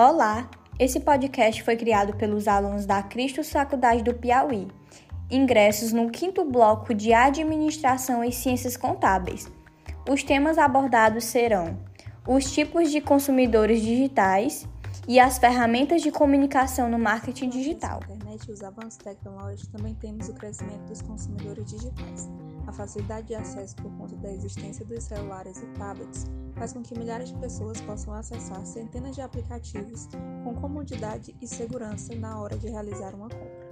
[0.00, 0.48] Olá!
[0.78, 4.68] Esse podcast foi criado pelos alunos da Cristo Faculdade do Piauí.
[5.28, 9.50] Ingressos no quinto bloco de Administração e Ciências Contábeis.
[10.08, 11.76] Os temas abordados serão
[12.28, 14.68] os tipos de consumidores digitais
[15.08, 17.98] e as ferramentas de comunicação no marketing digital.
[18.06, 22.30] Na internet e os avanços tecnológicos também temos o crescimento dos consumidores digitais.
[22.68, 26.24] A facilidade de acesso por conta da existência dos celulares e tablets
[26.58, 30.08] faz com que milhares de pessoas possam acessar centenas de aplicativos
[30.42, 33.68] com comodidade e segurança na hora de realizar uma compra.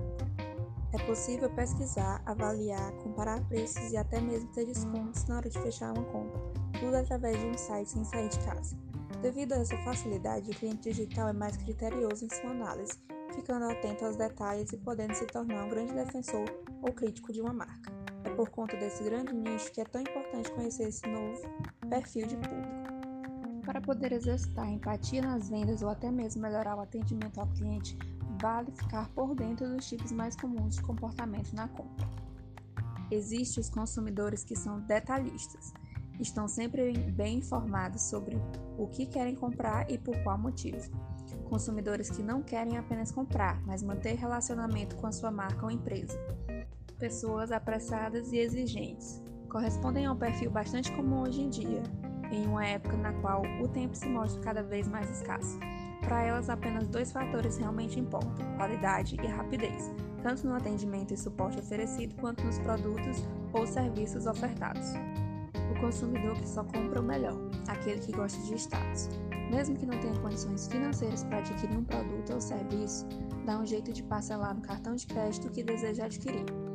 [0.93, 5.93] É possível pesquisar, avaliar, comparar preços e até mesmo ter descontos na hora de fechar
[5.93, 6.41] uma compra,
[6.79, 8.77] tudo através de um site sem sair de casa.
[9.21, 12.99] Devido a essa facilidade, o cliente digital é mais criterioso em sua análise,
[13.35, 16.45] ficando atento aos detalhes e podendo se tornar um grande defensor
[16.81, 18.06] ou crítico de uma marca.
[18.27, 21.41] É por conta desse grande nicho que é tão importante conhecer esse novo
[21.89, 23.63] perfil de público.
[23.65, 27.97] Para poder exercitar empatia nas vendas ou até mesmo melhorar o atendimento ao cliente,
[28.43, 32.09] vale ficar por dentro dos tipos mais comuns de comportamento na compra.
[33.13, 35.73] Existem os consumidores que são detalhistas,
[36.19, 38.37] estão sempre bem informados sobre
[38.77, 40.91] o que querem comprar e por qual motivo.
[41.49, 46.19] Consumidores que não querem apenas comprar, mas manter relacionamento com a sua marca ou empresa
[46.97, 49.23] pessoas apressadas e exigentes.
[49.49, 51.83] Correspondem a um perfil bastante comum hoje em dia,
[52.31, 55.59] em uma época na qual o tempo se mostra cada vez mais escasso.
[56.01, 61.59] Para elas, apenas dois fatores realmente importam: qualidade e rapidez, tanto no atendimento e suporte
[61.59, 64.93] oferecido quanto nos produtos ou serviços ofertados.
[65.71, 67.37] O consumidor que só compra o melhor,
[67.69, 69.09] aquele que gosta de status.
[69.51, 73.07] Mesmo que não tenha condições financeiras para adquirir um produto ou serviço,
[73.45, 76.66] dá um jeito de parcelar no cartão de crédito que deseja adquirir.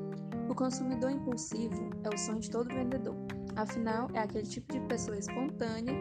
[0.49, 3.15] O consumidor impulsivo é o sonho de todo vendedor,
[3.55, 5.93] afinal, é aquele tipo de pessoa espontânea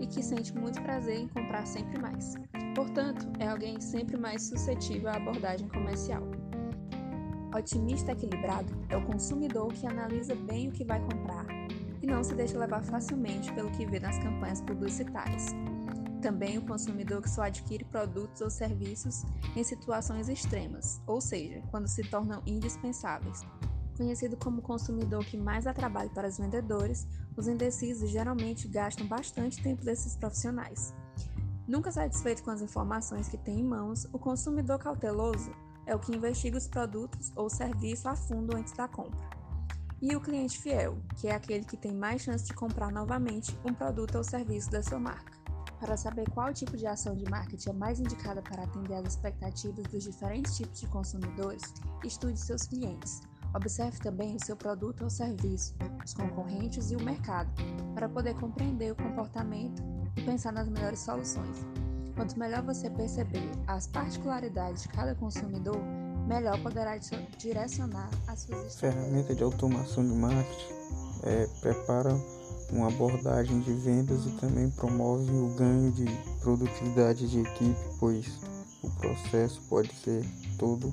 [0.00, 2.34] e que sente muito prazer em comprar sempre mais.
[2.74, 6.22] Portanto, é alguém sempre mais suscetível à abordagem comercial.
[7.54, 11.44] Otimista equilibrado é o consumidor que analisa bem o que vai comprar
[12.00, 15.46] e não se deixa levar facilmente pelo que vê nas campanhas publicitárias.
[16.22, 19.24] Também o consumidor que só adquire produtos ou serviços
[19.56, 23.44] em situações extremas, ou seja, quando se tornam indispensáveis.
[24.00, 27.06] Conhecido como o consumidor que mais dá trabalho para os vendedores,
[27.36, 30.94] os indecisos geralmente gastam bastante tempo desses profissionais.
[31.68, 35.52] Nunca satisfeito com as informações que tem em mãos, o consumidor cauteloso
[35.84, 39.28] é o que investiga os produtos ou serviço a fundo antes da compra.
[40.00, 43.74] E o cliente fiel, que é aquele que tem mais chance de comprar novamente um
[43.74, 45.38] produto ou serviço da sua marca.
[45.78, 49.84] Para saber qual tipo de ação de marketing é mais indicada para atender às expectativas
[49.88, 51.62] dos diferentes tipos de consumidores,
[52.02, 53.20] estude seus clientes.
[53.54, 55.74] Observe também o seu produto ou serviço,
[56.04, 57.50] os concorrentes e o mercado,
[57.94, 59.82] para poder compreender o comportamento
[60.16, 61.64] e pensar nas melhores soluções.
[62.14, 65.80] Quanto melhor você perceber as particularidades de cada consumidor,
[66.28, 66.96] melhor poderá
[67.38, 70.80] direcionar as suas Ferramenta de automação de marketing
[71.22, 72.14] é, prepara
[72.70, 76.06] uma abordagem de vendas e também promove o ganho de
[76.40, 78.26] produtividade de equipe, pois
[78.82, 80.24] o processo pode ser
[80.58, 80.92] todo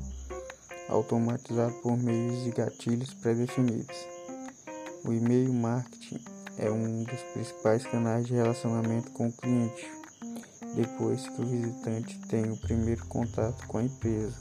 [0.90, 3.98] automatizado por meios de gatilhos pré-definidos.
[5.06, 6.20] O e-mail marketing
[6.58, 9.92] é um dos principais canais de relacionamento com o cliente,
[10.76, 14.38] depois que o visitante tem o primeiro contato com a empresa.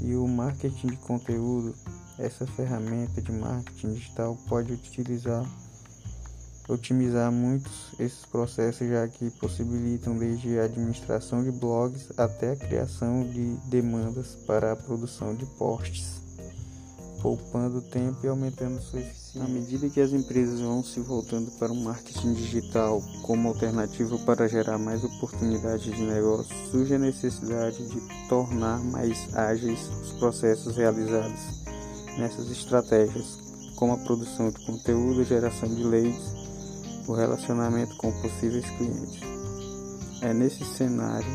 [0.00, 1.74] E o marketing de conteúdo,
[2.18, 5.44] essa ferramenta de marketing digital pode utilizar
[6.68, 13.22] otimizar muitos esses processos, já que possibilitam desde a administração de blogs até a criação
[13.22, 16.20] de demandas para a produção de posts,
[17.22, 19.26] poupando tempo e aumentando sua eficiência.
[19.44, 24.48] À medida que as empresas vão se voltando para o marketing digital como alternativa para
[24.48, 31.64] gerar mais oportunidades de negócio, surge a necessidade de tornar mais ágeis os processos realizados
[32.18, 33.38] nessas estratégias,
[33.76, 36.46] como a produção de conteúdo, geração de leads
[37.06, 39.20] o relacionamento com possíveis clientes.
[40.22, 41.26] É nesse cenário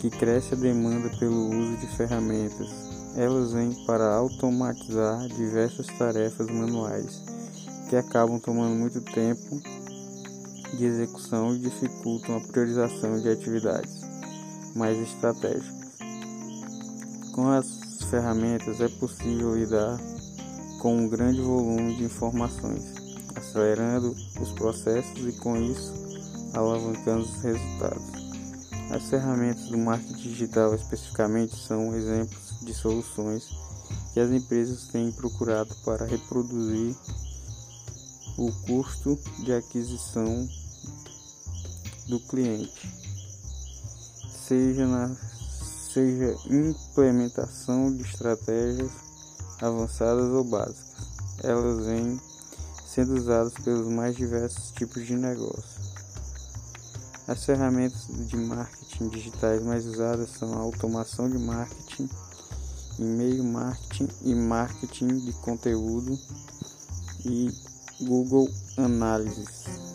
[0.00, 2.68] que cresce a demanda pelo uso de ferramentas.
[3.16, 7.22] Elas vêm para automatizar diversas tarefas manuais
[7.88, 9.60] que acabam tomando muito tempo
[10.76, 14.00] de execução e dificultam a priorização de atividades
[14.76, 15.88] mais estratégicas.
[17.34, 17.66] Com as
[18.10, 19.98] ferramentas é possível lidar
[20.80, 23.07] com um grande volume de informações
[23.38, 25.92] acelerando os processos e com isso
[26.54, 28.28] alavancando os resultados.
[28.90, 33.48] As ferramentas do marketing digital especificamente são exemplos de soluções
[34.12, 36.96] que as empresas têm procurado para reproduzir
[38.36, 40.48] o custo de aquisição
[42.08, 42.88] do cliente.
[44.46, 45.14] seja na
[45.92, 48.90] seja implementação de estratégias
[49.60, 51.08] avançadas ou básicas.
[51.42, 52.20] Elas vêm
[52.98, 55.80] sendo usadas pelos mais diversos tipos de negócio.
[57.28, 62.08] As ferramentas de marketing digitais mais usadas são a automação de marketing,
[62.98, 66.18] e-mail marketing e marketing de conteúdo
[67.24, 67.52] e
[68.00, 69.87] Google Analytics.